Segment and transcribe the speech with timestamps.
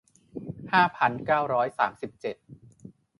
[0.71, 2.35] ห้าพันเก้าร้อยสามสิบเจ็ด